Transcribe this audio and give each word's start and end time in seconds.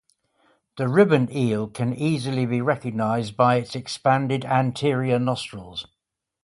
The 0.77 0.87
ribbon 0.87 1.31
eel 1.31 1.67
can 1.67 1.93
easily 1.93 2.47
be 2.47 2.59
recognised 2.59 3.37
by 3.37 3.57
its 3.57 3.75
expanded 3.75 4.43
anterior 4.45 5.19
nostrils. 5.19 5.85